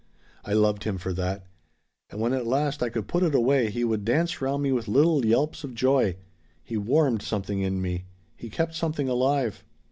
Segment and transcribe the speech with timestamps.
[0.43, 1.45] I loved him for that.
[2.09, 4.87] And when at last I could put it away he would dance round me with
[4.87, 6.15] little yelps of joy.
[6.63, 8.05] He warmed something in me.
[8.35, 9.63] He kept something alive.